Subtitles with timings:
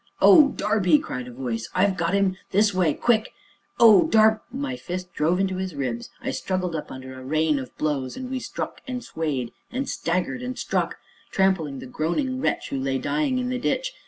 [0.19, 3.33] "Oh, Darby!" cried a voice, "I've got him this way quick
[3.79, 7.77] oh, Darb" My fist drove into his ribs; I struggled up under a rain of
[7.77, 10.97] blows, and we struck and swayed and staggered and struck
[11.29, 13.93] trampling the groaning wretch who lay dying in the ditch.